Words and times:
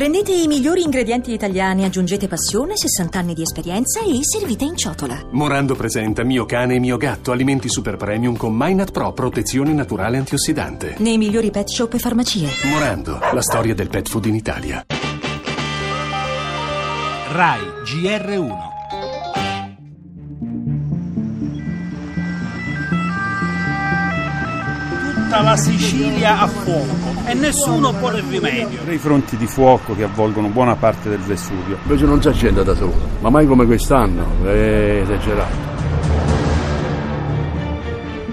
Prendete 0.00 0.32
i 0.32 0.46
migliori 0.46 0.82
ingredienti 0.82 1.30
italiani, 1.30 1.84
aggiungete 1.84 2.26
passione, 2.26 2.74
60 2.74 3.18
anni 3.18 3.34
di 3.34 3.42
esperienza 3.42 4.00
e 4.00 4.20
servite 4.22 4.64
in 4.64 4.74
ciotola. 4.74 5.26
Morando 5.32 5.74
presenta 5.74 6.24
Mio 6.24 6.46
cane 6.46 6.76
e 6.76 6.78
mio 6.78 6.96
gatto, 6.96 7.32
alimenti 7.32 7.68
super 7.68 7.98
premium 7.98 8.34
con 8.34 8.54
Minat 8.56 8.92
Pro, 8.92 9.12
protezione 9.12 9.74
naturale 9.74 10.16
antiossidante. 10.16 10.94
Nei 11.00 11.18
migliori 11.18 11.50
pet 11.50 11.68
shop 11.68 11.92
e 11.92 11.98
farmacie. 11.98 12.48
Morando, 12.70 13.18
la 13.30 13.42
storia 13.42 13.74
del 13.74 13.90
pet 13.90 14.08
food 14.08 14.24
in 14.24 14.36
Italia. 14.36 14.86
RAI 17.32 17.60
GR1 17.84 18.69
Tutta 25.30 25.42
la 25.42 25.56
Sicilia 25.56 26.40
a 26.40 26.48
fuoco 26.48 27.22
e 27.24 27.34
nessuno 27.34 27.92
pone 27.92 28.20
rimedio. 28.28 28.80
Dei 28.82 28.98
fronti 28.98 29.36
di 29.36 29.46
fuoco 29.46 29.94
che 29.94 30.02
avvolgono 30.02 30.48
buona 30.48 30.74
parte 30.74 31.08
del 31.08 31.20
Vesuvio. 31.20 31.78
Invece 31.84 32.04
non 32.04 32.20
si 32.20 32.26
accende 32.26 32.64
da 32.64 32.74
solo, 32.74 32.94
ma 33.20 33.30
mai 33.30 33.46
come 33.46 33.64
quest'anno, 33.64 34.26
è 34.44 35.02
esagerato. 35.04 35.69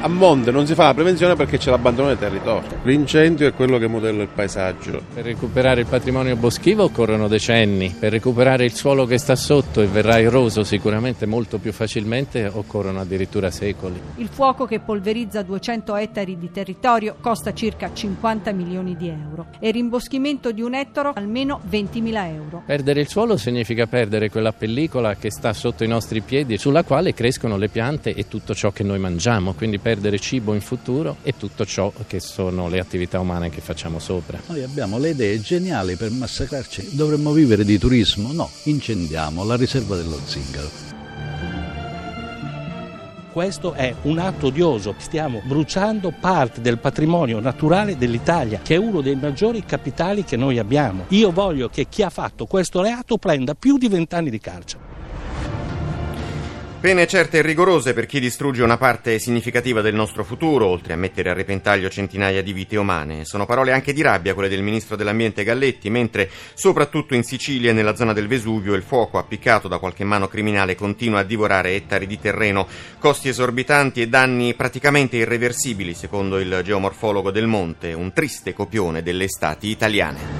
A 0.00 0.06
monte 0.06 0.52
non 0.52 0.64
si 0.64 0.74
fa 0.74 0.84
la 0.84 0.94
prevenzione 0.94 1.34
perché 1.34 1.58
c'è 1.58 1.70
l'abbandono 1.70 2.06
del 2.08 2.18
territorio. 2.18 2.68
L'incendio 2.84 3.48
è 3.48 3.52
quello 3.52 3.78
che 3.78 3.88
modella 3.88 4.22
il 4.22 4.28
paesaggio. 4.28 5.02
Per 5.12 5.24
recuperare 5.24 5.80
il 5.80 5.88
patrimonio 5.88 6.36
boschivo 6.36 6.84
occorrono 6.84 7.26
decenni, 7.26 7.96
per 7.98 8.12
recuperare 8.12 8.64
il 8.64 8.72
suolo 8.74 9.06
che 9.06 9.18
sta 9.18 9.34
sotto 9.34 9.80
e 9.80 9.86
verrà 9.86 10.20
eroso 10.20 10.62
sicuramente 10.62 11.26
molto 11.26 11.58
più 11.58 11.72
facilmente 11.72 12.46
occorrono 12.46 13.00
addirittura 13.00 13.50
secoli. 13.50 14.00
Il 14.18 14.28
fuoco 14.28 14.66
che 14.66 14.78
polverizza 14.78 15.42
200 15.42 15.96
ettari 15.96 16.38
di 16.38 16.48
territorio 16.52 17.16
costa 17.20 17.52
circa 17.52 17.90
50 17.92 18.52
milioni 18.52 18.96
di 18.96 19.08
euro 19.08 19.46
e 19.58 19.66
il 19.66 19.74
rimboschimento 19.74 20.52
di 20.52 20.62
un 20.62 20.74
ettaro 20.74 21.12
almeno 21.16 21.60
20.000 21.68 22.26
euro. 22.34 22.62
Perdere 22.64 23.00
il 23.00 23.08
suolo 23.08 23.36
significa 23.36 23.88
perdere 23.88 24.30
quella 24.30 24.52
pellicola 24.52 25.16
che 25.16 25.32
sta 25.32 25.52
sotto 25.52 25.82
i 25.82 25.88
nostri 25.88 26.20
piedi 26.20 26.56
sulla 26.56 26.84
quale 26.84 27.14
crescono 27.14 27.56
le 27.56 27.68
piante 27.68 28.14
e 28.14 28.28
tutto 28.28 28.54
ciò 28.54 28.70
che 28.70 28.84
noi 28.84 29.00
mangiamo, 29.00 29.54
quindi 29.54 29.86
perdere 29.88 30.18
cibo 30.18 30.52
in 30.52 30.60
futuro 30.60 31.16
e 31.22 31.34
tutto 31.38 31.64
ciò 31.64 31.90
che 32.06 32.20
sono 32.20 32.68
le 32.68 32.78
attività 32.78 33.20
umane 33.20 33.48
che 33.48 33.62
facciamo 33.62 33.98
sopra. 33.98 34.38
Noi 34.48 34.62
abbiamo 34.62 34.98
le 34.98 35.10
idee 35.10 35.40
geniali 35.40 35.96
per 35.96 36.10
massacrarci. 36.10 36.90
Dovremmo 36.90 37.32
vivere 37.32 37.64
di 37.64 37.78
turismo? 37.78 38.30
No, 38.34 38.50
incendiamo 38.64 39.44
la 39.44 39.56
riserva 39.56 39.96
dello 39.96 40.20
zingaro. 40.22 40.68
Questo 43.32 43.72
è 43.72 43.94
un 44.02 44.18
atto 44.18 44.48
odioso. 44.48 44.94
Stiamo 44.98 45.40
bruciando 45.42 46.12
parte 46.20 46.60
del 46.60 46.76
patrimonio 46.76 47.40
naturale 47.40 47.96
dell'Italia, 47.96 48.60
che 48.62 48.74
è 48.74 48.78
uno 48.78 49.00
dei 49.00 49.16
maggiori 49.16 49.64
capitali 49.64 50.22
che 50.22 50.36
noi 50.36 50.58
abbiamo. 50.58 51.06
Io 51.08 51.30
voglio 51.30 51.70
che 51.70 51.86
chi 51.88 52.02
ha 52.02 52.10
fatto 52.10 52.44
questo 52.44 52.82
reato 52.82 53.16
prenda 53.16 53.54
più 53.54 53.78
di 53.78 53.88
vent'anni 53.88 54.28
di 54.28 54.38
carcere. 54.38 54.87
Pene 56.80 57.08
certe 57.08 57.38
e 57.38 57.42
rigorose 57.42 57.92
per 57.92 58.06
chi 58.06 58.20
distrugge 58.20 58.62
una 58.62 58.76
parte 58.76 59.18
significativa 59.18 59.80
del 59.80 59.96
nostro 59.96 60.22
futuro, 60.22 60.66
oltre 60.66 60.92
a 60.92 60.96
mettere 60.96 61.28
a 61.28 61.32
repentaglio 61.32 61.88
centinaia 61.88 62.40
di 62.40 62.52
vite 62.52 62.76
umane. 62.76 63.24
Sono 63.24 63.46
parole 63.46 63.72
anche 63.72 63.92
di 63.92 64.00
rabbia 64.00 64.32
quelle 64.32 64.48
del 64.48 64.62
ministro 64.62 64.94
dell'Ambiente 64.94 65.42
Galletti, 65.42 65.90
mentre 65.90 66.30
soprattutto 66.54 67.16
in 67.16 67.24
Sicilia 67.24 67.70
e 67.70 67.72
nella 67.72 67.96
zona 67.96 68.12
del 68.12 68.28
Vesuvio 68.28 68.74
il 68.74 68.84
fuoco 68.84 69.18
appiccato 69.18 69.66
da 69.66 69.78
qualche 69.78 70.04
mano 70.04 70.28
criminale 70.28 70.76
continua 70.76 71.18
a 71.18 71.24
divorare 71.24 71.74
ettari 71.74 72.06
di 72.06 72.20
terreno, 72.20 72.68
costi 73.00 73.28
esorbitanti 73.28 74.00
e 74.00 74.08
danni 74.08 74.54
praticamente 74.54 75.16
irreversibili, 75.16 75.94
secondo 75.94 76.38
il 76.38 76.60
geomorfologo 76.62 77.32
del 77.32 77.48
monte, 77.48 77.92
un 77.92 78.12
triste 78.12 78.52
copione 78.52 79.02
delle 79.02 79.24
estati 79.24 79.66
italiane. 79.66 80.37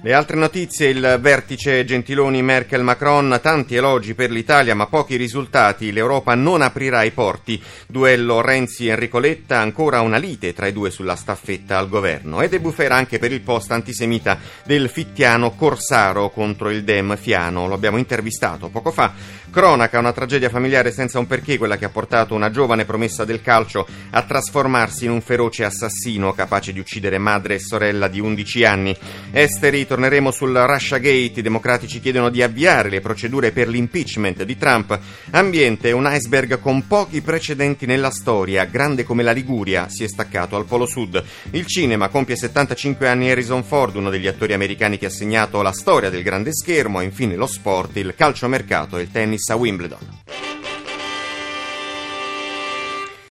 Le 0.00 0.14
altre 0.14 0.36
notizie, 0.36 0.90
il 0.90 1.18
vertice 1.20 1.84
Gentiloni-Merkel-Macron, 1.84 3.40
tanti 3.42 3.74
elogi 3.74 4.14
per 4.14 4.30
l'Italia 4.30 4.76
ma 4.76 4.86
pochi 4.86 5.16
risultati, 5.16 5.90
l'Europa 5.90 6.36
non 6.36 6.62
aprirà 6.62 7.02
i 7.02 7.10
porti, 7.10 7.60
duello 7.88 8.40
Renzi-Enrico 8.40 9.18
Letta, 9.18 9.58
ancora 9.58 10.00
una 10.00 10.16
lite 10.16 10.52
tra 10.52 10.68
i 10.68 10.72
due 10.72 10.92
sulla 10.92 11.16
staffetta 11.16 11.78
al 11.78 11.88
governo. 11.88 12.42
Ed 12.42 12.54
è 12.54 12.60
bufera 12.60 12.94
anche 12.94 13.18
per 13.18 13.32
il 13.32 13.40
post 13.40 13.72
antisemita 13.72 14.38
del 14.64 14.88
fittiano 14.88 15.50
Corsaro 15.56 16.30
contro 16.30 16.70
il 16.70 16.84
Dem 16.84 17.16
Fiano, 17.16 17.66
lo 17.66 17.74
abbiamo 17.74 17.96
intervistato 17.96 18.68
poco 18.68 18.92
fa, 18.92 19.12
cronaca, 19.50 19.98
una 19.98 20.12
tragedia 20.12 20.48
familiare 20.48 20.92
senza 20.92 21.18
un 21.18 21.26
perché, 21.26 21.58
quella 21.58 21.76
che 21.76 21.86
ha 21.86 21.90
portato 21.90 22.36
una 22.36 22.52
giovane 22.52 22.84
promessa 22.84 23.24
del 23.24 23.42
calcio 23.42 23.84
a 24.10 24.22
trasformarsi 24.22 25.06
in 25.06 25.10
un 25.10 25.22
feroce 25.22 25.64
assassino 25.64 26.32
capace 26.34 26.72
di 26.72 26.78
uccidere 26.78 27.18
madre 27.18 27.54
e 27.54 27.58
sorella 27.58 28.06
di 28.06 28.20
11 28.20 28.64
anni. 28.64 28.96
Esteri 29.32 29.86
torneremo 29.88 30.30
sul 30.30 30.54
Russiagate, 30.54 31.40
i 31.40 31.42
democratici 31.42 31.98
chiedono 31.98 32.28
di 32.28 32.42
avviare 32.42 32.90
le 32.90 33.00
procedure 33.00 33.50
per 33.50 33.68
l'impeachment 33.68 34.44
di 34.44 34.56
Trump. 34.56 34.96
Ambiente, 35.30 35.90
un 35.90 36.08
iceberg 36.08 36.60
con 36.60 36.86
pochi 36.86 37.22
precedenti 37.22 37.86
nella 37.86 38.10
storia, 38.10 38.66
grande 38.66 39.02
come 39.02 39.22
la 39.22 39.32
Liguria, 39.32 39.88
si 39.88 40.04
è 40.04 40.08
staccato 40.08 40.54
al 40.54 40.66
Polo 40.66 40.86
Sud. 40.86 41.20
Il 41.50 41.66
cinema 41.66 42.08
compie 42.08 42.36
75 42.36 43.08
anni 43.08 43.30
Harrison 43.30 43.64
Ford, 43.64 43.96
uno 43.96 44.10
degli 44.10 44.26
attori 44.26 44.52
americani 44.52 44.98
che 44.98 45.06
ha 45.06 45.10
segnato 45.10 45.62
la 45.62 45.72
storia 45.72 46.10
del 46.10 46.22
grande 46.22 46.52
schermo, 46.52 47.00
e 47.00 47.04
infine 47.04 47.34
lo 47.34 47.46
sport, 47.46 47.96
il 47.96 48.14
calciomercato 48.14 48.98
e 48.98 49.02
il 49.02 49.10
tennis 49.10 49.48
a 49.48 49.56
Wimbledon. 49.56 50.47